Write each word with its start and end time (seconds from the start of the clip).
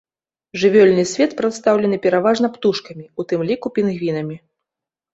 Жывёльны 0.63 1.03
свет 1.11 1.31
прадстаўлены 1.43 2.01
пераважна 2.07 2.47
птушкамі, 2.57 3.05
у 3.19 3.31
тым 3.31 3.39
ліку 3.53 3.67
пінгвінамі. 3.81 4.35